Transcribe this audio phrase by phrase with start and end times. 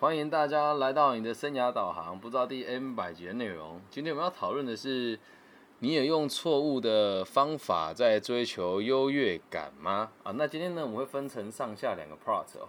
[0.00, 3.80] 欢迎大家来到你的生涯导航，不知道第 N 百集的内容。
[3.90, 5.18] 今天我们要讨论的是，
[5.80, 10.12] 你也用错误的方法在追求优越感吗？
[10.22, 12.68] 啊，那今天呢，我们会分成上下两个 part 哦。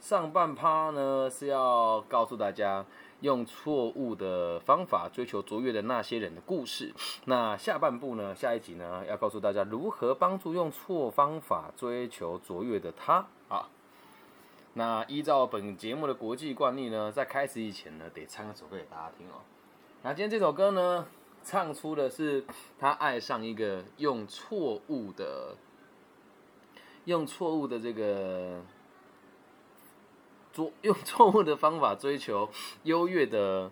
[0.00, 2.82] 上半 part 呢是要告诉大家
[3.20, 6.94] 用错误的方法追求卓越的那些人的故事。
[7.26, 13.68] 那下半部呢，下一集呢要告诉大家如何帮助用错方法追求卓越的他啊。
[14.80, 19.42] 那依照本节目的国际惯例呢，在开始以前呢，得唱一首歌给大家听哦。
[20.00, 21.06] 那今天这首歌呢，
[21.44, 22.42] 唱出的是
[22.78, 25.54] 他爱上一个用错误的、
[27.04, 28.62] 用错误的这个、
[30.50, 32.48] 做 用错误的方法追求
[32.84, 33.70] 优越的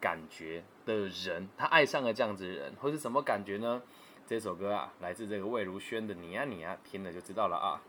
[0.00, 3.82] 感觉的人，他爱上了这样子的人，会是什么感觉呢？
[4.24, 7.82] 这首歌啊，来自这个魏如萱的《你啊你啊》，听了就知道了啊。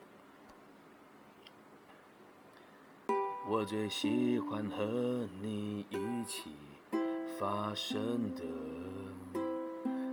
[3.48, 6.50] 我最喜欢和你一起
[7.40, 8.42] 发生的，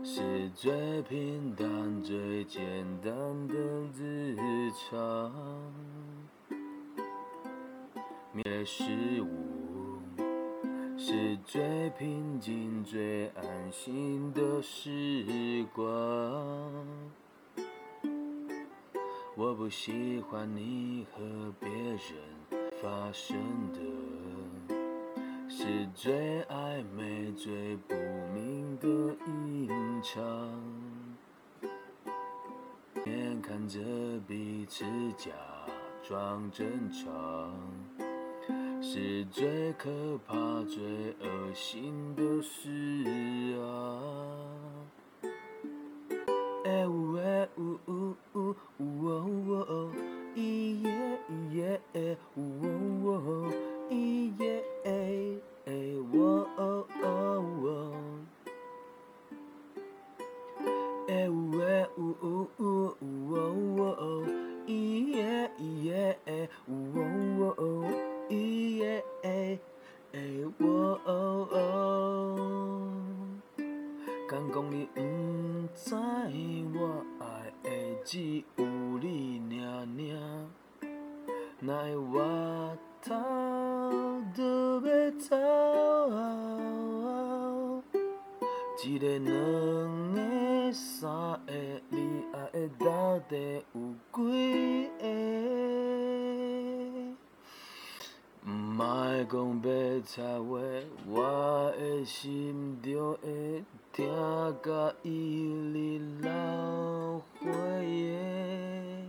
[0.04, 2.62] 是最平淡、最简
[3.00, 3.12] 单
[3.48, 3.54] 的
[3.96, 5.32] 日常。
[8.34, 8.84] 面对事
[9.22, 9.98] 物，
[10.98, 15.82] 是最平静、最安心的时光。
[19.34, 21.22] 我不喜欢你和
[21.58, 22.31] 别人。
[22.82, 23.38] 发生
[23.72, 23.78] 的
[25.48, 27.94] 是最暧昧、最不
[28.34, 28.88] 明的
[29.24, 29.68] 隐
[30.02, 30.18] 藏，
[33.06, 33.78] 眼看着
[34.26, 34.84] 彼此
[35.16, 35.30] 假
[36.02, 37.54] 装正常，
[38.82, 42.68] 是最可怕、最恶心的事
[43.60, 44.00] 啊！
[46.64, 49.92] 哎呜哎呜呜呜呜哦哦，
[50.34, 52.51] 咿耶咿耶哎呜。
[88.84, 91.08] 一个、两个、三
[91.46, 91.52] 个，
[91.88, 95.06] 你爱的到底有几个？
[98.44, 100.58] 毋爱讲白菜话，
[101.06, 104.04] 我的心就会痛
[104.60, 107.46] 甲伊日流血
[107.86, 109.06] 耶。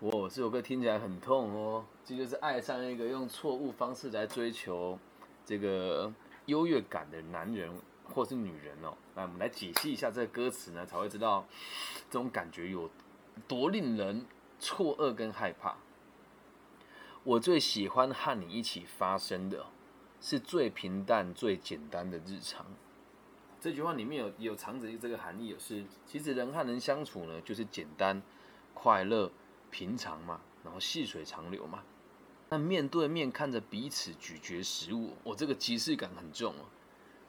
[0.00, 4.98] 哇，这首歌听起来很痛哦，这就是爱上一个用错误方式来追求
[5.46, 6.12] 这个。
[6.50, 7.72] 优越感的男人
[8.04, 11.46] 或是女人哦，来我们来解析一下这个歌词呢，才会知道
[12.10, 12.90] 这种感觉有
[13.48, 14.26] 多令人
[14.58, 15.76] 错愕跟害怕。
[17.22, 19.66] 我最喜欢和你一起发生的，
[20.20, 22.66] 是最平淡、最简单的日常。
[23.60, 28.20] 这句话里面有有藏着这个含义，是其实人和人相处呢，就是简单、
[28.74, 29.30] 快乐、
[29.70, 31.84] 平常嘛，然后细水长流嘛。
[32.52, 36.66] 那面对面看着彼此咀嚼食物，我这个即视感很重哦。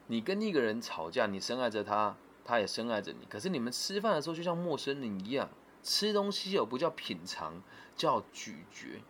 [0.07, 3.27] 你跟一个人吵架，你深爱着他，他也深爱着你。
[3.29, 5.47] 可是你们吃饭的时候就像陌生人一样，
[5.83, 7.61] 吃东西哦不叫品尝，
[7.95, 9.03] 叫咀嚼。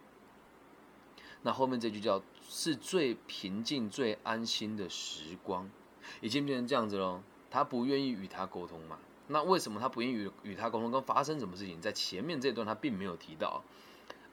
[1.43, 5.71] 那后面这句叫是最平静、最安心的时光，
[6.19, 7.23] 已经变成这样子喽。
[7.49, 8.99] 他不愿意与他沟通嘛？
[9.27, 10.91] 那为什么他不愿意与与他沟通？
[10.91, 11.79] 跟发生什么事情？
[11.79, 13.63] 在前面这段他并没有提到。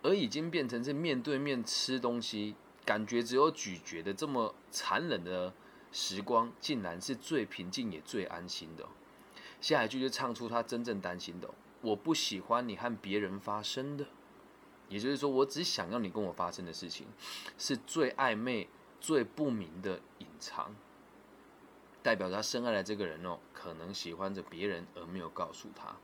[0.03, 2.55] 而已经变成是面对面吃东西，
[2.85, 5.53] 感觉只有咀嚼的这么残忍的
[5.91, 8.87] 时光，竟然是最平静也最安心的。
[9.61, 11.51] 下一句就唱出他真正担心的：
[11.81, 14.07] 我不喜欢你和别人发生的，
[14.89, 17.07] 也就是说，我只想要你跟我发生的事情，
[17.59, 18.69] 是最暧昧、
[19.01, 20.77] 最不明的隐藏，
[22.05, 25.97] 代表他深爱的这个人哦，可能喜欢着别人而没有告诉他，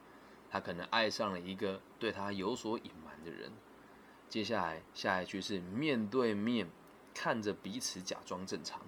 [0.51, 3.53] 他可能爱上了一个对他有所隐瞒的人。
[4.35, 6.69] 接下来，下一句是面对面
[7.15, 8.83] 看着彼此假装正常，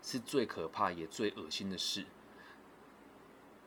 [0.00, 2.06] 是最可怕也最恶心的事。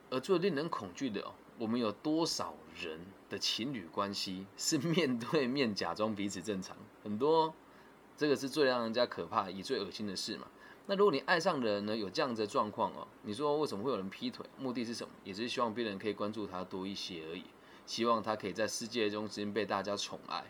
[0.10, 6.78] 而最令人恐惧的哦，我们有多少人的情侣关系是面对面假装彼此正常？
[7.04, 7.54] 很多，
[8.16, 10.48] 这个是最让人家可怕也最恶心的事嘛。
[10.86, 14.46] 那如果你爱上的人呢，有这样子的状况哦，你说为什么会有人劈腿？
[14.58, 15.14] 目的是什么？
[15.26, 17.44] 也是希望别人可以关注他多一些而已，
[17.86, 20.46] 希望他可以在世界中之间被大家宠爱。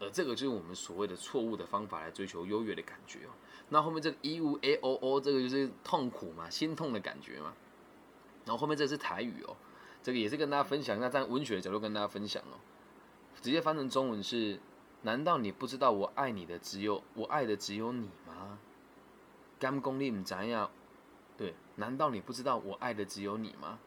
[0.00, 3.30] 而这个就是我们所谓的错误的方法来追求优越的感觉哦。
[3.70, 7.52] 那后面这个 e u a o o 这个就是痛苦嘛，心痛的感觉嘛。
[8.44, 9.56] 然后后面这是台语哦，
[10.02, 12.56] 这个也是跟大家分享，那站文学的角度跟大家分享哦。
[13.42, 14.58] 直接翻成中文是：
[15.02, 18.58] 难道你不知道我爱你的只有我爱的只有你吗？
[19.58, 20.70] 甘功力唔怎样？
[21.36, 23.78] 对，难道你不知道我爱的只有你吗？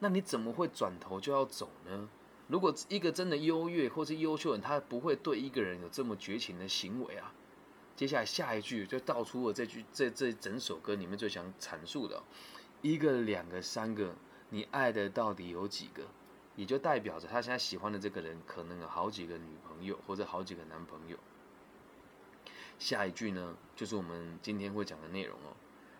[0.00, 2.08] 那你怎么会转头就要走呢？
[2.48, 7.32] 如果一个真的优越或是优秀人，他不会对一个人有这么绝情的行为啊。
[7.94, 12.22] 接下来下一句就道出了这句这这整首歌里面最想阐述的：
[12.80, 14.14] 一个、两个、三个，
[14.48, 16.04] 你爱的到底有几个？
[16.56, 21.18] 也就代表着他现在喜欢的这个人可能有好几个女朋友或者好几个男朋友。
[22.78, 25.54] 下一句呢，就是我们今天会讲的内容哦。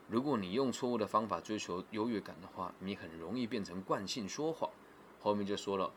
[0.09, 4.71] 如果你用错误的方法追求优越感的话，你很容易变成惯性说谎。
[5.21, 5.93] 后面就说了。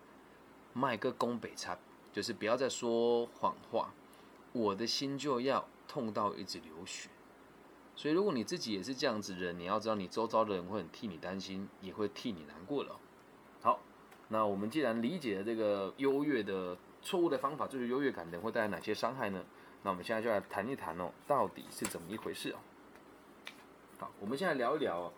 [0.74, 1.78] 卖个宫北差，
[2.12, 3.94] 就是不要再说谎话，
[4.54, 7.10] 我的心就要痛到一直流血。
[7.96, 12.98] 所以，如果你自己也是这样子的人，你要知道，你周遭的人会很替你担心，也会替你难过了。
[13.62, 13.80] 好，
[14.30, 19.44] 那我们既然理解了这个优越的错误的方法，就是优越感等会带来哪些伤害呢？
[19.84, 22.58] 那我们现在就来谈一谈哦，到底是怎么一回事哦。
[24.00, 25.12] 好，我们现在聊一聊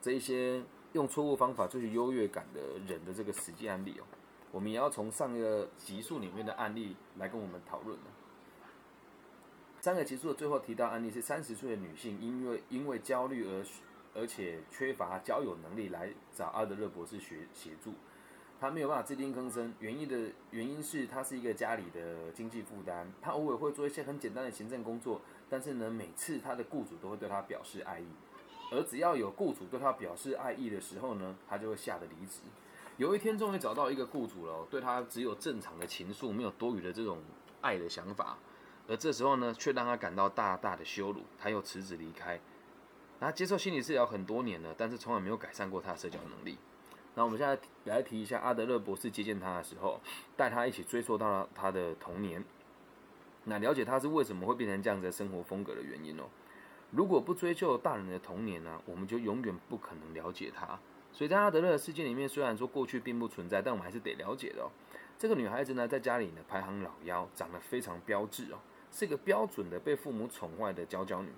[0.00, 0.62] 这一些
[0.94, 4.04] 用错误方法追求优越感的人的这个实际案例哦。
[4.52, 8.04] 我们也要从上一个集数里面的案例来跟我们讨论了。
[9.80, 13.64] 三个集数的最后提到案例是三十岁的女性，因为因为焦虑而
[14.14, 17.92] 而且缺乏交友能力来找阿德勒博士学协助。
[18.58, 23.06] 她没有办法自定更生，原因的原因是她是一个家里的经济负担。
[23.20, 25.20] 她偶尔会做一些很简单的行政工作，
[25.50, 28.06] 但是呢，每次她的雇主都会对她表示爱意，
[28.72, 32.40] 而只要有雇主对她表示爱意的时候呢，她就会吓得离职。
[32.98, 37.18] 有一天，终于找到一个雇主了，对他只有正常的情愫，没有多余的这种
[37.60, 38.38] 爱的想法。
[38.88, 42.40] 而这时候呢，却让他感到大大的羞辱，他又辞职离开。
[43.20, 46.56] 他接受心理治疗很多年了，但是从来没有改善过他的社交能力。
[47.14, 50.00] 那我们现在来提一下阿德勒博士接见他的时候，
[50.34, 52.42] 带他一起追溯到了他的童年，
[53.44, 56.24] 那了解他是为什么会变成这样子的生活风格的原因哦。
[56.90, 60.78] 如果不追究大人的童年呢，我们就永远不可能了解他。
[61.16, 64.68] 所以在阿德勒的世界里面，虽然说过去并不存在，但我们还是得了解的哦。
[65.16, 68.58] 这个女孩子呢，在家里呢排行老幺，长得非常标致哦，
[68.92, 71.30] 是一个标准的被父母宠坏的娇娇女。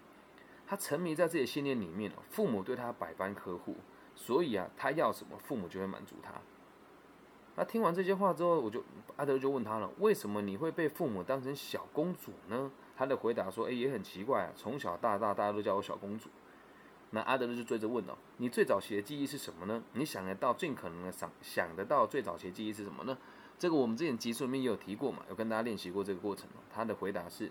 [0.67, 3.77] 她沉迷在自己的信念里面哦，父母对她百般呵护，
[4.17, 6.33] 所以啊，她要什么，父母就会满足她。
[7.55, 8.83] 那听完这些话之后，我就
[9.15, 12.69] 阿德就问她了：为什么你会被父母当成小公主呢？
[12.97, 16.29] 她的回答说：哎，也很奇怪啊，从小到大，大家都叫我小公主。
[17.11, 19.83] 那阿德勒就追着问哦，你最早期的记忆是什么呢？
[19.95, 23.17] 你想得到尽可能的想想得到最早期的记忆是什么呢？
[23.59, 26.61] 这个我们之前集数里面也有提过嘛，有跟大家练习过这个过程哦。
[26.71, 27.51] 他的回答是，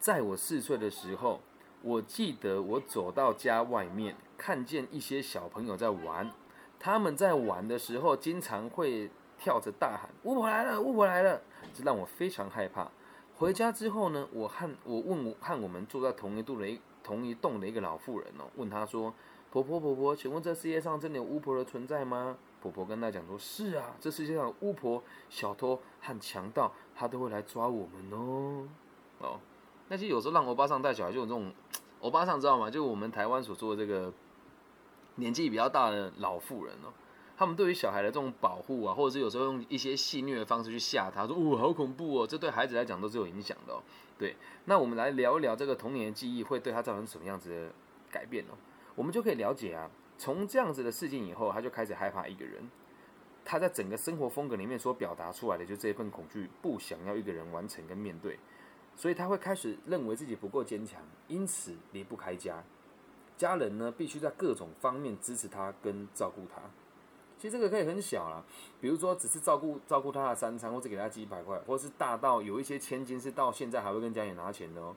[0.00, 1.40] 在我四岁的时候，
[1.80, 6.30] 我记得我走到家外面，看见一些小朋友在玩，
[6.80, 11.40] 他们在玩的时候经常会跳着大喊“巫婆来了，巫婆来了”，
[11.72, 12.90] 这让我非常害怕。
[13.36, 16.80] 回家之后呢，我和我问我和我们住在同一度的一。
[17.02, 19.12] 同一栋的一个老妇人哦，问她说
[19.50, 28.68] ：“婆婆婆婆，请问这世界上真的有巫婆的存在吗？”婆婆跟她讲说：“是啊，这世界上巫婆、小偷和强盗，他都会来抓我们哦。”
[29.20, 29.40] 哦，
[29.88, 31.52] 那其实有时候让欧巴桑带小孩，就有这种
[32.00, 32.70] 欧巴桑知道吗？
[32.70, 34.12] 就我们台湾所做的这个
[35.16, 36.92] 年纪比较大的老妇人哦。
[37.38, 43.80] 他们对于小孩的这种保护啊，或者是有时候用一些戏虐的方式去吓他，说哦好恐怖哦，这对孩子来讲都是有影响的哦。
[44.18, 47.72] 对，那我们来聊一聊这个童年的记忆会对他造成什么样子的
[48.10, 48.58] 改变哦。
[48.96, 52.68] 我们就可以了解啊，从这样子的事件以后，他就开始害怕一个人。
[53.44, 58.36] 他在整个生活风格里面所表达出来的，就这份恐惧，不想要一个人完成跟面对，
[58.96, 62.64] 所以他会开始认为自己不够坚强，因此离不开家。
[63.36, 66.60] 家人呢，必须在各种方面支持他跟照顾他。
[67.38, 68.42] 其实这个可以很小啦，
[68.80, 74.94] 比如说只是照顾照顾他的三餐，或者给他几百块，或者是大到有一些千金是到现在还会跟家里拿钱的哦。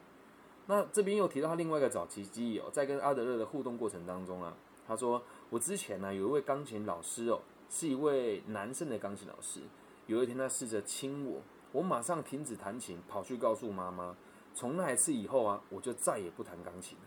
[0.65, 4.57] 那这边又提到他另外一个早期记忆哦，在跟阿德勒的互动过程当中啊，
[4.87, 5.21] 他说
[5.51, 9.61] 我之前呢有一位钢琴老师哦，是一位男生的钢琴老师。
[10.07, 14.15] 有一天他试着亲我，我马上停止弹琴，跑去告诉妈妈。
[14.55, 17.05] 从那一次以后啊，我就再也不弹钢琴了。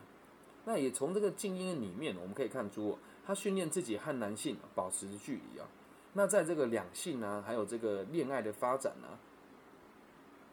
[0.64, 2.96] 那也从这个静音里面，我们可以看出。
[3.26, 5.66] 他训练自己和男性保持距离啊，
[6.12, 9.16] 那在这个两性啊，还有这个恋爱的发展啊，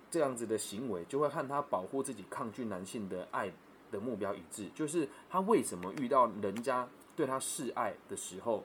[0.10, 3.51] 这样子的行为就会和他保护自己、抗拒男性的爱
[3.92, 4.70] 的目标一致。
[4.74, 8.63] 就是他为什么遇到人家对他示爱的时候，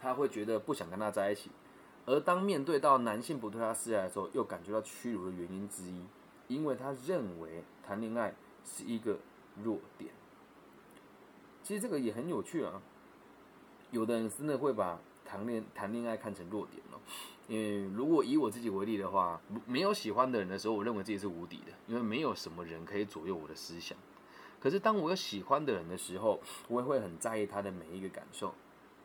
[0.00, 1.50] 他会觉得不想跟他在一起，
[2.06, 6.06] 而当面对到男性不对他示爱的时候，又感觉到屈辱的原因之一，
[6.46, 8.32] 因为他认为谈恋爱
[8.64, 9.18] 是一个
[9.60, 10.12] 弱点。
[11.70, 12.82] 其实这个也很有趣啊，
[13.92, 16.98] 有的人真的会把谈恋谈恋爱看成弱点了。
[17.46, 23.96] 因为如果以我自己为例的话，没有喜欢的人的时候，我认为自己是无敌的，因为没有什么人可以左右我的思想。
[24.58, 28.52] 可是当我有喜欢的人的时候，我也会很在意他的每一个感受。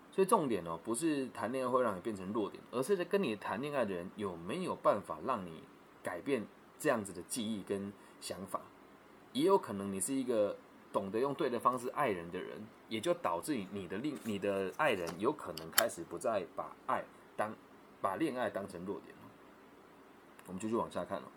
[0.09, 5.61] 所以重点哦，不是谈恋爱会让你变成弱点，而是在跟你谈恋爱的人有没有办法让你
[6.01, 6.43] 改变
[6.79, 8.59] 这样子的记忆跟想法。
[9.33, 10.57] 也有可能你是一个
[10.95, 17.03] 懂得用对的方式爱人的人，也就导致你的另你的爱人有可能开始不再把爱
[17.35, 17.53] 当
[17.99, 19.13] 把恋爱当成弱点。
[20.47, 21.27] 我们继续往下看了，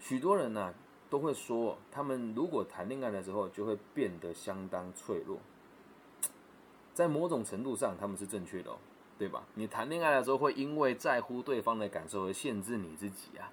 [0.00, 0.72] 许多人呢
[1.10, 5.40] 都会说，他们如果谈恋爱的时候就会变得相当脆弱。
[6.94, 8.78] 在某种程度上，他们是正确的哦，
[9.18, 9.44] 对吧？
[9.56, 13.52] 你谈恋爱的时候会因为在乎对方的感受而限制你自己啊，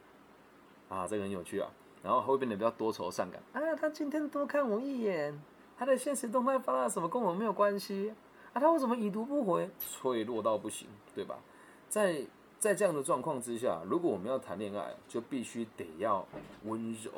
[0.88, 1.70] 啊，这个很有趣啊。
[2.04, 5.42] 然后会变得比较多愁善感啊，他今天多看我一眼，
[5.78, 8.14] 他的现实动态发了什么跟我没有关系
[8.52, 8.60] 啊？
[8.60, 9.70] 他为什么已读不回？
[9.80, 11.40] 脆弱到不行，对吧？
[11.88, 12.22] 在
[12.60, 16.28] 在这样的状况之下，如果我们要谈恋爱，就必须得要
[16.66, 17.12] 温柔，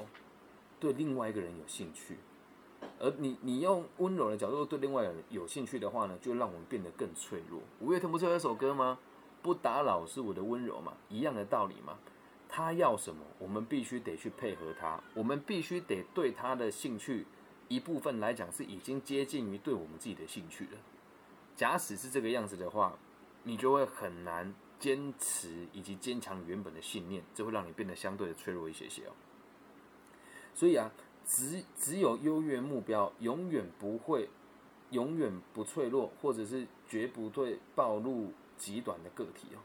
[0.80, 2.18] 对另外一个人有兴趣。
[3.00, 7.60] 而你，你用温柔的角度对另外人有兴趣的话呢，就让我们变得更脆弱。
[7.80, 9.00] 五月天不是有一首歌吗？
[9.42, 11.98] 不打扰是我的温柔嘛，一样的道理嘛。
[12.56, 17.26] 他要什么，我们必须得去配合他，我们必须得对他的兴趣
[17.68, 20.78] 一部分来讲是已经接近于对我们自己的兴趣了。
[21.58, 22.98] 假使是这个样子的话，
[23.44, 29.12] 你就会很难坚持以及坚强原本的信念，这会让你变得相对的脆弱一些些哦。
[30.54, 30.90] 所以啊。
[31.28, 34.30] 只只有优越目标，永远不会，
[34.92, 39.58] 永远不脆弱，或者是绝不会暴露极短的个体哦。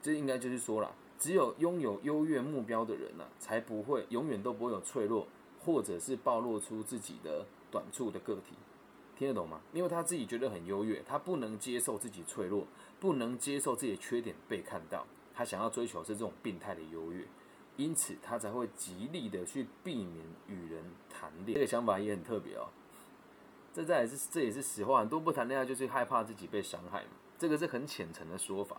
[0.00, 5.26] 这应该就是说了，只有拥有优越目标的人呢，才不会永远都不会有脆弱，
[5.64, 8.54] 或者是暴露出自己的短处的个体。
[9.16, 9.58] 听得懂吗？
[9.72, 12.66] 因为他自己觉得很优越，他不能接受自己脆弱，
[13.00, 17.24] 不能接受自己的缺点被看到，他想要追求是这种病态的优越。
[17.78, 21.54] 因此，他才会极力的去避免与人谈恋爱。
[21.54, 22.68] 这个想法也很特别哦。
[23.72, 27.12] 这再也是这也是实话，很多不谈恋爱就是害怕自己被伤害嘛。
[27.38, 28.76] 这个是很浅层的说法。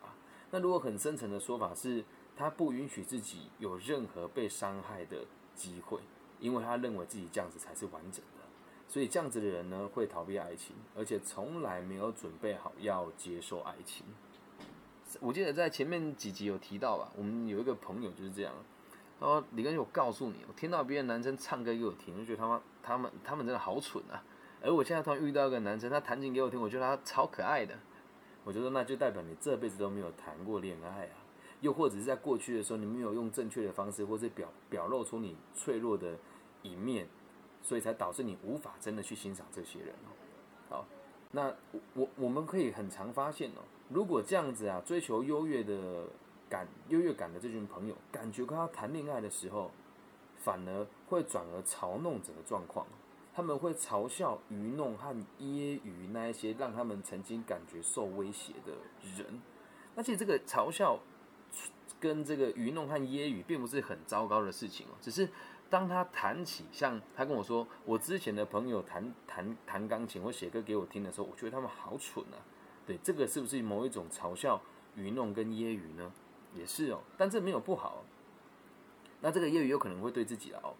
[0.51, 2.05] 那如果很深层的说法是，
[2.35, 5.99] 他不允许自己有任何被伤害的机会，
[6.39, 8.43] 因为他认为自己这样子才是完整的。
[8.87, 14.05] 所以这样子的人呢，会逃避爱情，而且从来没有准备好要接受爱情。
[15.19, 18.53] 我记得在前面几集有提到吧，我们有一个朋友就是这样。
[19.19, 24.21] 他说：“李根，我告诉你，我听到别的男生唱歌给我听，就觉得他们他们他们真的好蠢啊！
[24.61, 27.73] 而我现在突然遇到一个男生，他弹琴给我听，我觉得他超可爱的。
[28.43, 31.15] 我觉得那就代表你这辈子都没有谈过恋爱啊，
[31.65, 36.17] 又或者是在过去的时候，你没有用正确的方式，或是表表露出你脆弱的
[36.61, 37.07] 一面，
[37.61, 40.09] 所以才导致你无法真的去欣赏这些人哦。
[40.69, 40.85] 好，
[41.31, 41.53] 那
[41.93, 46.05] 我我们可以很常发现哦，如果这样子啊，追求优越的。”
[46.47, 49.71] 感优越感的这群朋友，感觉跟他谈恋爱的时候，
[50.37, 52.85] 反而会转而嘲弄整个状况。
[53.33, 58.73] 他们会嘲笑、愚弄和揶揄那一些让他们曾经感觉受威胁的
[59.17, 59.41] 人。
[59.95, 60.99] 而且这个嘲笑
[62.05, 64.91] 跟这个愚弄和揶揄，并不是很糟糕的事情哦。
[65.01, 65.27] 只是
[65.71, 72.37] 当他谈起，像他跟我说，我之前的朋友弹弹弹钢琴或写歌给我听的时候，我觉得他们好蠢啊。
[72.85, 74.61] 对，这个是不是某一种嘲笑、
[74.95, 76.11] 愚弄跟揶揄呢？
[76.55, 78.03] 也是哦，但这没有不好。
[79.21, 80.75] 那这个揶揄有可能会对自己哦，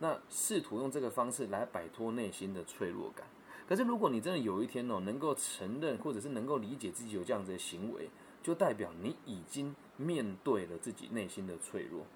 [0.00, 3.26] 那试图用这个方式来摆脱内心的脆弱感。
[3.66, 8.10] 可是如果你真的有一天哦，能够承认或者是能够理解自己有这样子的行为，
[8.46, 12.06] 就代表你已经面对了自己内心的脆弱，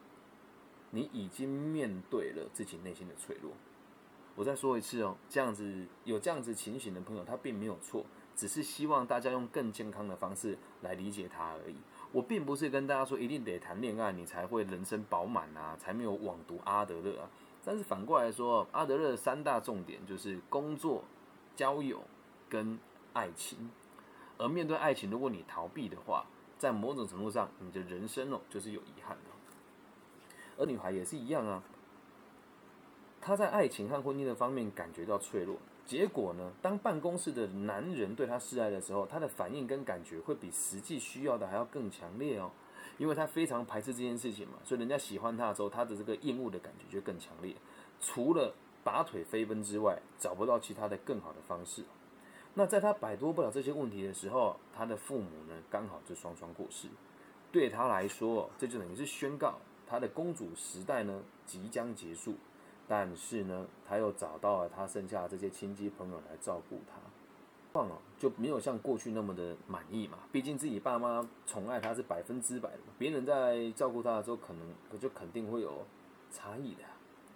[0.93, 3.51] 你已经面对了自己内心的脆弱。
[4.37, 8.07] 我再说一次哦，这样子有这样子情形的朋友，他并没有错，
[8.37, 11.75] 只是希望大家用更健康的方式来理解他而已。
[12.13, 17.29] 我并不是跟大家说一定得谈恋爱，你才会人生饱满啊，才没有枉读阿德勒啊。
[17.65, 21.03] 但是反过来说，阿德勒三大重点就是工作、
[21.57, 22.01] 交友
[22.49, 22.79] 跟
[23.15, 23.69] 爱情。
[24.41, 26.25] 而面对爱情，如果你逃避的话，
[26.59, 29.25] 在某种程度上，你的人生哦就是有遗憾的。
[30.57, 31.63] 而女孩也是一样啊，
[33.21, 35.57] 她在爱情和婚姻的方面感觉到脆弱。
[35.87, 36.53] 结果呢？
[36.63, 42.51] 当办公室的男人对她示爱的时候，她的反应跟感觉会比实际需要的还要更强烈哦，
[42.97, 47.57] 因为她非常排斥这件事情嘛，所以人家喜欢她的时候，她的这个厌恶的感觉就更强烈。
[48.01, 48.55] 除了
[48.85, 51.83] 拔腿飞奔之外，找不到其他的更好的方式。
[52.55, 56.89] 那在他摆脱不了这些问题的时候，他的父母呢，刚好就双双过世。
[57.53, 62.35] 对他来说，这就等于是宣告他的公主时代呢即将结束。
[62.89, 67.01] 但是呢，他又找到了他剩下的这些亲戚朋友来照顾他，
[67.73, 70.19] 况哦就没有像过去那么的满意嘛。
[70.33, 75.87] 毕竟自己爸妈宠爱他是百分之百的，别人在照顾他的时候，可能就肯定会有
[76.33, 76.83] 差异的。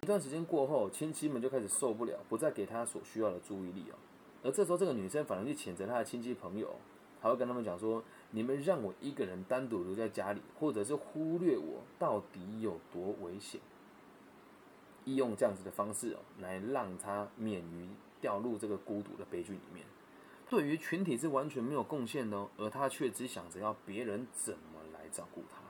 [0.02, 3.94] 一段时间过后，亲戚们就开始受不了，不再给他所需要的注意力哦。
[4.44, 6.76] 而这时候，这个女生反而去谴责她的亲戚朋友，
[7.20, 13.60] 还会跟他们讲说：“你们让我一个人单独留在家里，或者是忽略我，到底有多危险？”
[15.06, 17.88] 利用这样子的方式，来让他免于
[18.20, 19.84] 掉入这个孤独的悲剧里面。
[20.48, 25.62] 对于群体是完全没有贡献的，而他却只想着要别人怎么来照顾他。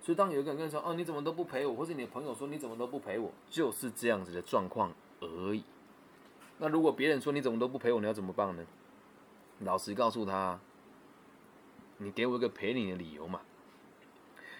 [0.00, 5.62] 所以当有一个人跟你说：“哦，你怎么都不陪我？”或者你的朋友说：“你怎么都不陪我？”就是这样子的状况而已。
[6.58, 8.64] 那如果别人说你怎么都不陪我，你要怎么办呢？
[9.60, 10.58] 老实告诉他
[11.98, 13.40] ：“你给我一个陪你的理由嘛。”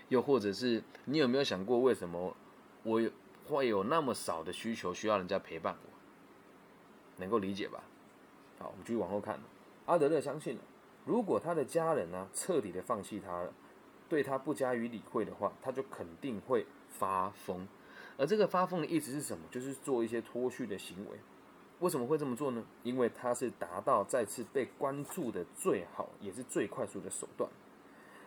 [0.08, 2.36] 又或者是你有没有想过，为什么
[2.82, 3.00] 我？
[3.46, 5.90] 会有那么少的需求需要人家陪伴我，
[7.18, 7.84] 能够理解吧？
[8.58, 9.38] 好，我们继续往后看。
[9.84, 10.58] 阿德勒相信，
[11.04, 13.52] 如果他的家人呢彻底的放弃他了，
[14.08, 17.68] 对他不加于理会的话，他就肯定会发疯。
[18.16, 19.44] 而这个发疯的意思是什么？
[19.50, 21.18] 就是做一些脱序的行为。
[21.80, 22.64] 为什么会这么做呢？
[22.82, 27.50] 因为他是达到再次被关注的最好也是最快速的手段。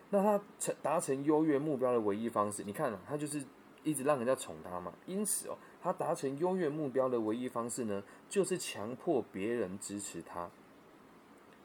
[0.10, 3.44] 那他成达成优越目标的唯一方式，你看啊，他就是。
[3.84, 10.50] 一直让人家宠他嘛，因此哦，他达成优越目标的唯一方式呢，就是强迫别人支持他，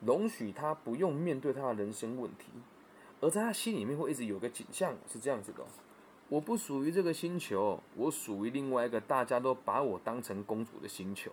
[0.01, 2.53] 容许他不用面对他的人生问题，
[3.21, 5.65] 而在他心里面会一直有个景象是这样子的：
[6.29, 11.33] 我不属于这个星球，我属于另外一个大家都把我当成公主的星球。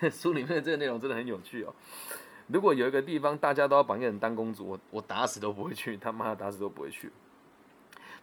[0.10, 1.74] 书里面的这个内容真的很有趣哦。
[2.48, 7.10] 如果有一个地方大家都要把一个人当公主，我我打死都不会去，他妈的打死都不会去。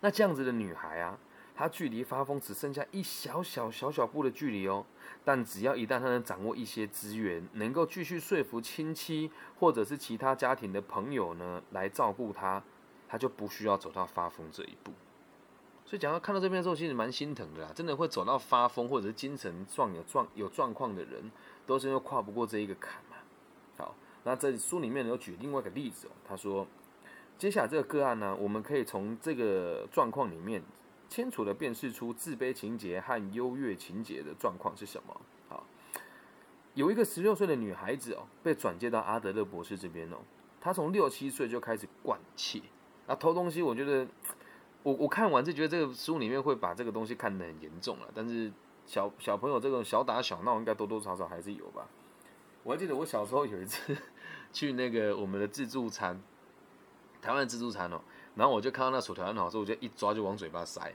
[0.01, 1.17] 那这样子的女孩啊。
[1.55, 4.85] 她距离发疯只剩下一小小小小步的距离哦，
[5.25, 9.29] 但只要一旦她能掌握一些资源，能够继续说服亲戚
[9.59, 12.63] 或者是其他家庭的朋友呢，来照顾她，
[13.09, 14.93] 她就不需要走到发疯这一步。
[15.83, 21.29] 所以讲到看到这边的时候，其实蛮心疼的啦，真的会走到发疯或者是精神状有状有状况的人，
[21.69, 23.17] 都是因为跨不过这一个坎嘛。
[23.77, 26.65] 好，那这书里面有举另外一个例子哦，他说，
[27.37, 30.61] 接下来这个个案呢，我们可以从这个状况里面。
[31.09, 35.21] 清楚的辨识出自卑情节和优越情节的状况是什么？
[35.47, 35.65] 好，
[36.75, 40.17] 有一个十六岁的女孩子哦，被转接到阿德勒博士这边哦。
[40.61, 42.61] 她从六七岁就开始惯窃，
[43.07, 43.63] 啊，偷东西。
[43.63, 44.07] 我觉得，
[44.83, 48.11] 我我看完就觉得这个书里面会把这个东西看得很严重了。
[48.13, 48.53] 但是
[48.89, 51.87] 小 小朋友这种小打小闹，应该多多少少还是有吧。
[52.63, 53.95] 我还记得我小时候有一次
[54.51, 56.19] 去那个我们的自助餐，
[57.21, 58.01] 台湾自助餐哦。
[58.35, 60.93] 然后我就看到那薯条很好吃，我就一抓就往嘴巴塞。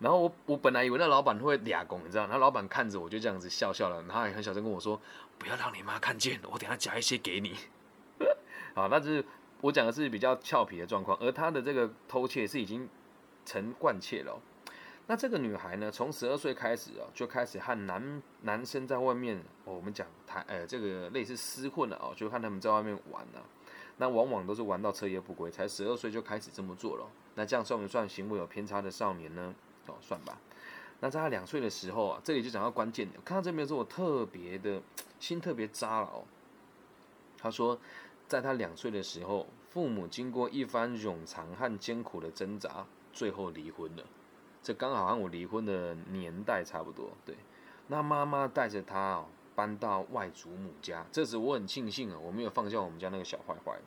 [0.00, 2.26] 然后我我本来以为那老板会俩拱，你知道？
[2.26, 5.00] 那老板看着我就这样子笑笑了，然后也很小声跟我说
[5.38, 7.54] ：“不要让你妈看见，我等下夹一些给你。
[8.74, 9.24] ”好，那就是
[9.60, 12.88] 我讲的是比较俏皮的状况，而他的这个偷窃是已经
[13.44, 14.40] 成惯窃了。
[15.06, 23.44] 那这个女孩呢，从十二岁开始哦，就开始和男男生在外面，我们讲谈，呃，这个类似厮混了哦，就看他们在外面玩了。
[23.98, 27.06] 那往往都是玩到彻夜不归，才十二岁就开始这么做了。
[27.34, 29.54] 那这样算不算行为有偏差的少年呢？
[29.86, 30.38] 哦，算吧。
[31.00, 33.20] 那在他两岁的时候啊，这里就讲到关键的。
[33.24, 34.80] 看到这边的时候，我特别的
[35.20, 36.24] 心特别扎了哦。
[37.36, 37.78] 他说，
[38.26, 44.04] 在他两岁的时候，父母经过一番冗长和艰苦的挣扎，最后离婚了。
[44.64, 47.10] 这刚好和我离婚的年代差不多。
[47.24, 47.36] 对，
[47.86, 49.26] 那妈妈带着他哦。
[49.56, 53.78] 搬到外祖母家，这时我很庆幸啊，我没有放下我们家那个小坏坏。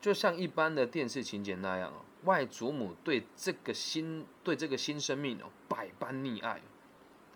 [0.00, 6.60] 就像一般的电视情节那样啊，外祖母对这个新对这个新生命哦百般溺爱，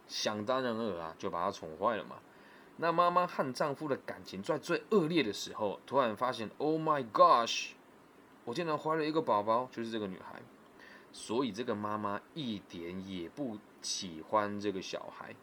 [0.06, 2.18] 想当然尔啊，就把他宠坏了嘛。
[2.76, 7.70] 那妈妈和丈夫的感情在最恶劣的时候，突然发现，Oh my gosh，
[8.44, 10.40] 我竟然怀了一个宝宝，就是这个女孩。
[11.16, 15.34] 所以这个妈妈一点也不喜欢这个小孩。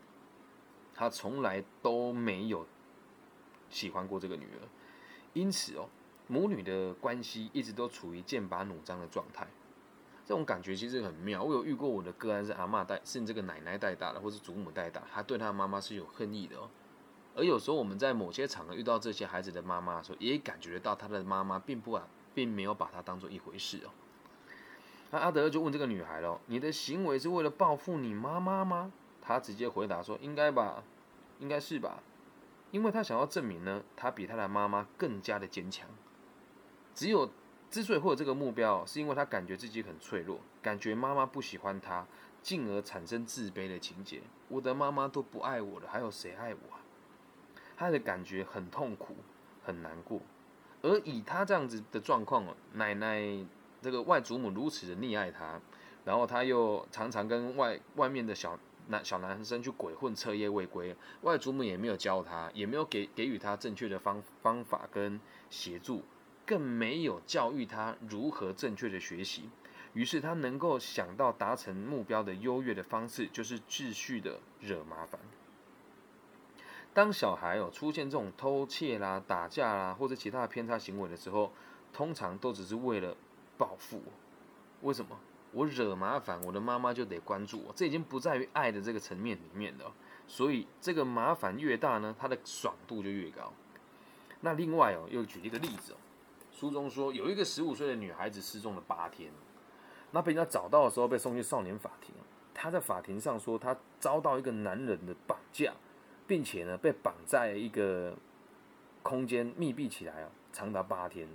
[0.93, 2.67] 她从来都没有
[3.71, 4.69] 喜欢过这个女儿，
[5.33, 5.89] 因此哦，
[6.27, 9.47] 母女的关系一直都处于剑拔弩张的状态。
[10.23, 11.41] 这种感觉其实很妙。
[11.41, 16.69] 我有遇过我的个案是阿妈带，是这个奶奶带大的，或是祖母带大，他对他的妈妈是有恨意的哦。
[17.35, 23.89] 而有时候我们在某些场合遇到这些孩子的妈妈的时候，也感觉到他的妈妈并不啊，并没有把他当做一回事哦。
[25.13, 30.83] 那阿德就问这个女孩喽：“你的行为是为了报复你妈妈吗？”她直接回答说：“应该吧，
[31.37, 32.01] 应该是吧，
[32.71, 35.87] 因为他想要证明呢，他比他的妈妈更加的坚强。
[36.95, 37.29] 只有
[37.69, 42.07] 之所以会有这个目标，是因为他感觉自己很脆弱，感觉妈妈不喜欢他，
[42.41, 44.23] 进而产生自卑的情节。
[44.47, 46.81] 我的妈妈都不爱我了，还有谁爱我啊？
[47.77, 49.17] 他的感觉很痛苦，
[49.63, 50.19] 很难过。
[50.81, 53.21] 而以他这样子的状况哦，奶奶
[53.83, 55.59] 这个外祖母如此的溺爱他，
[56.05, 60.95] 然后他又常常跟外外面的小男小男生去鬼混，彻夜未归。
[61.21, 65.19] 外祖母也没有教他，也没有给给予他正确的方方法跟
[65.49, 66.03] 协助，
[66.45, 69.49] 更没有教育他如何正确的学习。
[69.93, 75.19] 于是他能够想到达成目标的优越的方式，就是继续的惹麻烦。
[76.93, 81.51] 当小孩哦出现这种偷窃啦、打架啦或者其他的偏差行为的时候，
[81.91, 83.15] 通常都只是为了
[83.57, 84.87] 报复我。
[84.87, 85.17] 为什么？
[85.51, 87.73] 我惹麻烦，我的妈妈就得关注我。
[87.75, 89.85] 这已经不在于爱的这个层面里面的，
[90.27, 93.53] 所以这个麻烦越大呢，它的爽度就越高。
[94.41, 95.97] 那另外哦，又举一个例子哦，
[96.51, 99.31] 书中说有一个十五岁的女孩子失踪了八天，
[100.11, 102.13] 那被人家找到的时候被送去少年法庭。
[102.53, 105.73] 她在法庭上说，她遭到一个男人的绑架。
[106.25, 108.15] 并且呢，被绑在一个
[109.01, 111.27] 空间密闭起来啊，长达八天。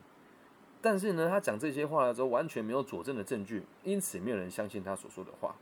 [0.80, 5.56] 但是呢，他讲这些话的时候，完全没有佐证的证据，因此没有人相信他所说的话。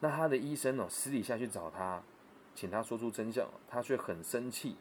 [0.00, 2.02] 那他的医生哦，私底下去找他，
[2.54, 4.76] 请他说出真相，他却很生气，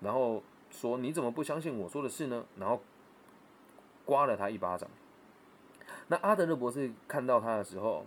[0.00, 2.80] 然后说：“你怎么不相信我说的事呢？”然后
[4.04, 4.88] 刮了他一巴掌。
[6.08, 8.06] 那阿德勒博士看到他的时候，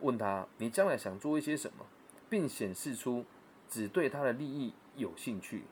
[0.00, 1.84] 问他：“你将来想做一些什么？”
[2.28, 3.24] 并显示出。
[3.70, 5.64] 只对他的利益有兴趣，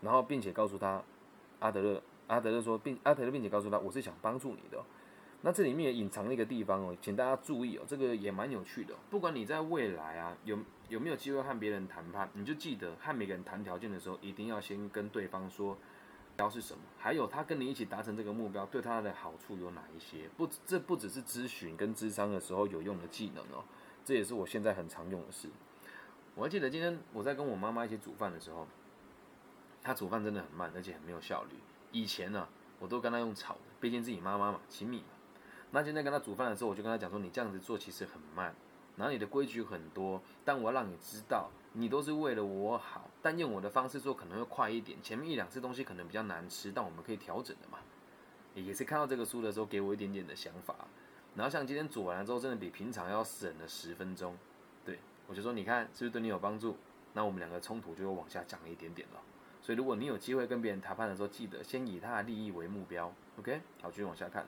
[0.00, 1.04] 然后并且告诉他，
[1.60, 4.82] 阿德勒，阿德勒说，并阿德并且告诉他，我是想帮助你的。
[5.44, 8.94] 那这里面也隐藏了一个地方哦，请大家注意哦，这个也蛮有趣的。
[9.10, 10.56] 不管你在未来啊有
[10.88, 15.78] 有没有机会和别人谈判，你就记得和每个人谈条件的时候，一定要先跟对方说目
[16.36, 20.28] 标是什么，还有他跟你一起达成这个目标对他的好处有哪一些。
[20.36, 23.64] 不，这不只是咨询跟咨商的时候有用的技能哦，
[24.04, 25.48] 这也是我现在很常用的事。
[26.36, 28.66] 我还记得今天我在跟我妈妈一起煮饭的时候，
[29.82, 31.56] 她煮饭真的很慢，而且很没有效率。
[31.92, 32.48] 以前呢，
[32.80, 35.04] 我都跟他用炒的，毕竟自己妈妈嘛，亲密嘛。
[35.70, 38.54] 那今天跟他煮饭的时候，我就跟他讲说：“你这样子做其实很慢，
[38.96, 43.08] 然后你的规矩很多，但我要让你知道，你都是为了我好。
[43.22, 47.78] 但用我的方式做可能会快一点，前面一两次东西可能比较难吃，但我们可以调整的嘛。”
[48.54, 50.74] 也是看到这个书的时候，给我一点点的想法。
[51.34, 54.36] 然后像今天煮完了之后，真的比平常要省了十分钟。
[54.84, 56.76] 对我就说，你看是不是对你有帮助？
[57.14, 59.20] 那我们两个冲突就又往下降了一点点了。
[59.62, 63.12] 所以，如果你有机会跟别人谈判的时候，记得先以他的利益为目标。
[63.38, 64.44] OK，好，继续往下看。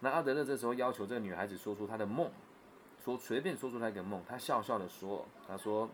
[0.00, 2.30] 那阿德勒这时候要求这个女孩子说出她的梦，
[3.02, 4.22] 说随便说出她一个梦。
[4.28, 5.88] 她笑笑的说：“她说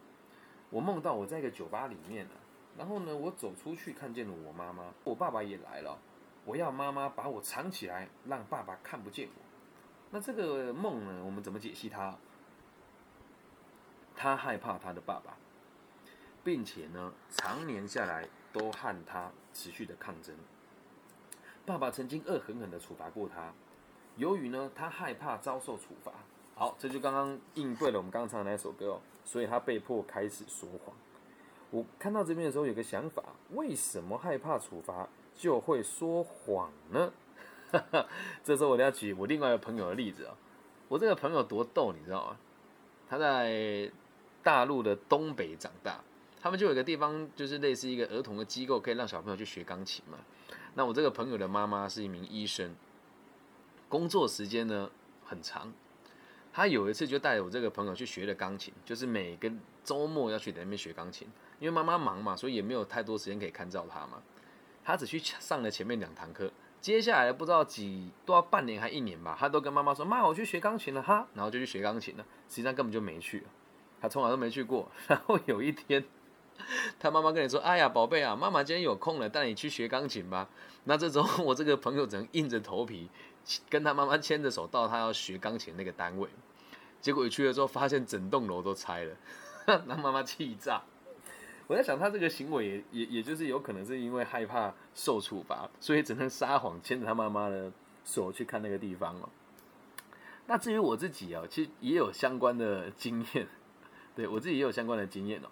[0.71, 2.33] 我梦到我在一个酒吧里面了，
[2.77, 5.97] 然后呢，我走出去看见了我妈妈，我爸爸也来了。
[6.45, 9.43] 我要妈妈把我藏起来，让爸爸看不见我。
[10.11, 12.17] 那这个梦呢，我们怎么解析它？”
[14.15, 15.37] 他害怕他的爸爸，
[16.45, 20.35] 并且呢，常年下来都和他持续的抗争。
[21.65, 23.53] 爸爸曾经恶狠狠的处罚过他，
[24.17, 26.13] 由于呢，他害怕遭受处罚。
[26.55, 30.95] 好，这就刚刚应对了我们刚唱的那首歌哦，所以他被迫开始说谎。
[31.71, 37.13] 我看到这边的时候有个想法：为什么害怕处罚就会说谎呢？
[38.43, 40.35] 这时候我要举我另外一个朋友的例子啊。
[40.89, 42.37] 我这个朋友多逗，你知道吗？
[43.09, 43.91] 他在。
[44.45, 46.01] 大陆的东北长大，
[46.43, 50.19] 他们就有一个地方，就是类似一个儿童的机构，可以让小朋友去学钢琴嘛。
[50.75, 52.75] 那我这个朋友的妈妈是一名医生，
[53.89, 54.91] 工作时间呢
[55.25, 55.73] 很长。
[56.53, 59.51] 他有一次就带我这个朋友去学了钢琴，就是每个
[59.85, 61.29] 周末要去那边学钢琴，
[61.61, 64.21] 因为妈妈忙嘛，所以也没有太多时间可以看照他嘛。
[64.85, 66.51] 他只去上了前面两堂课，
[66.81, 73.45] 接下来不知道几都要半年还一年吧，他都跟妈妈说：“妈，我去学钢琴了哈。”然后就去学钢琴了，实际上根本就没去。
[74.01, 76.05] 他从来都没去过， 然后有一天，
[76.99, 80.49] 他妈妈跟你说：“哎呀，宝贝啊，妈妈今天有空了，带你去学钢琴吧。”
[80.85, 83.09] 那这时候， 我这个朋友只能硬着头皮
[83.69, 86.29] 跟他妈妈牵着手到他要学钢琴那个单位。
[87.01, 89.17] 结果一去了之后，发现整栋楼都拆了，
[89.87, 90.83] 让妈妈气炸。
[91.67, 97.73] 我在想，他这个行为也也也就是有可能是因为害怕受处罚，所以只能撒谎牵着他妈妈的
[98.05, 99.29] 手去看那个地方了。
[100.47, 103.47] 那至于我自己啊，其实也有相关的经验。
[104.15, 105.49] 对我自己也有相关的经验哦，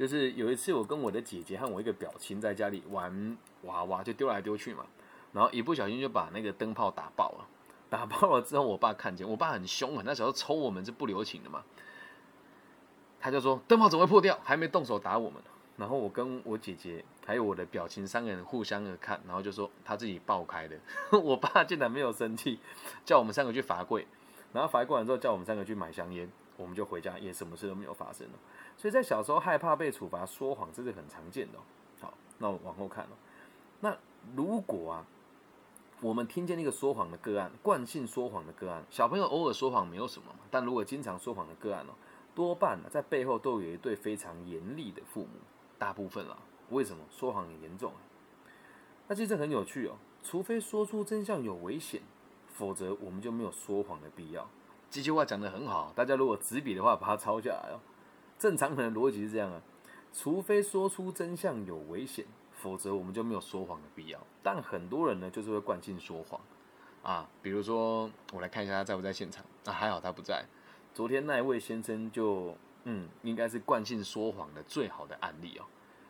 [0.00, 4.86] 就是有一次我跟我的姐姐和我一个表亲在家里玩娃娃，就丢来丢去嘛，
[5.34, 7.46] 然后一不小心就把那个灯泡打爆了。
[7.90, 11.62] 打爆了之后，我爸看见，我爸很凶啊，那时候抽我们是不留情的嘛，
[13.20, 14.38] 他就说灯泡怎么会破掉？
[14.42, 15.42] 还没动手打我们。
[15.76, 20.78] 然后我跟我姐姐还有我的表情，三个人互相的看，然后就说他自己爆开的。
[21.22, 22.58] 我爸竟然没有生气，
[23.04, 24.06] 叫我们三个去罚跪，
[24.54, 26.26] 然后罚跪完之后叫我们三个去买香烟，
[26.60, 28.34] 我们就回家，也什么事都没有发生了。
[28.76, 31.58] 所以在小时候害怕被处罚说谎，这是很常见的。
[32.00, 33.10] 好，那我往后看了。
[33.80, 33.96] 那
[34.36, 35.06] 如果啊，
[36.02, 41.94] 我们听见那个说谎的个案，惯性说谎的个案，小朋友偶尔说谎没有什么，但如果经常说谎的个案哦，
[42.34, 45.28] 多半在背后都有一对非常严厉的父母，
[45.78, 46.36] 大部分啦。
[46.68, 47.92] 为什么说谎很严重？
[49.08, 49.96] 那其实很有趣哦。
[50.22, 52.02] 除非说出真相有危险，
[52.52, 54.48] 否则我们就没有说谎的必要。
[54.90, 57.80] 这句话讲得很好，大家如果执笔的话，把它抄下来哦。
[58.38, 59.62] 正常人的逻辑是这样啊，
[60.12, 62.26] 除非说出真相有危险。
[62.62, 64.20] 否则我们就没有说谎的必要。
[64.42, 66.38] 但很多人呢，就是会惯性说谎
[67.02, 67.26] 啊。
[67.40, 69.42] 比如说，我来看一下他在不在现场。
[69.64, 70.44] 啊，还好他不在。
[70.92, 75.64] 昨天那一位先生就，嗯，应该是惯性说谎的最好的案例哦。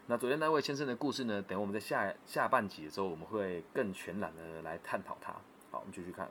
[0.08, 5.32] 那昨天那位先生的故事呢，等我们在下下半集的时候，我们会更全然的来探讨他。
[5.70, 6.28] 好，我们继续看。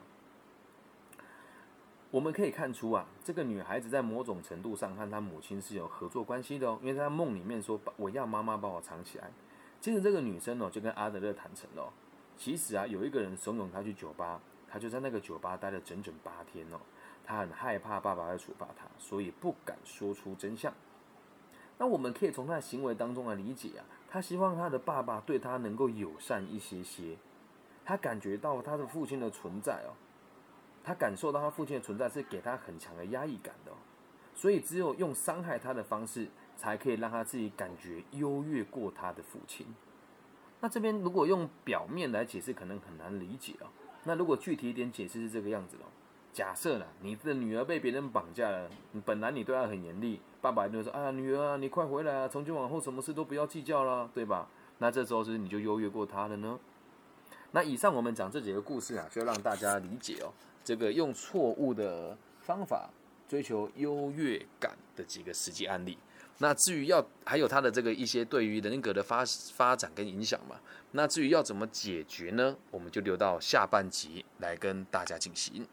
[2.10, 9.30] 我们可以看出啊，这个女孩子在某种程度上和她母亲是有合作关系的哦，因为在梦里面说，我要妈妈把我藏起来。
[9.80, 11.92] 接着这个女生哦，就跟阿德勒坦诚了，
[12.36, 16.80] 其实啊，有一个人怂恿她去酒吧，她就在那个酒吧待了整整八天哦。
[17.24, 20.74] 她很害怕爸爸会处罚她，所以不敢说出真相。
[21.78, 27.16] 那我们可以从她的行为当中来理解啊，她希望她的爸爸对她能够友善一些些。
[27.84, 29.94] 她感觉到她的父亲的存在哦，
[30.82, 33.72] 他感受到他父亲的存在是给他很强的压抑感的，
[34.34, 36.28] 所以只有用伤害他的方式。
[36.60, 39.66] 才可以让他自己感觉优越过他的父亲。
[40.60, 43.66] 那这边如果用表面来解释，可能很难理解哦。
[44.04, 45.88] 那如果具体一点解释是这个样子哦。
[46.34, 48.68] 假设呢你的女儿被别人绑架了，
[49.06, 52.28] 本来你对她很严厉，爸爸就说：“啊，女儿啊，你快回来啊！
[52.28, 56.60] 从今往后什么事都不要计较了，对吧？”那这时候是你就优越过她了呢？
[57.52, 60.28] 那以上我们讲这几个故事啊，就让大家理解哦，
[60.64, 62.90] 这个用错误的方法
[63.28, 65.96] 追求优越感的几个实际案例。
[66.38, 70.56] 那至于要还有他的这个一些对于人格的发发展跟影响嘛，
[70.92, 72.56] 那至于要怎么解决呢？
[72.70, 75.66] 我们就留到下半集来跟大家进行。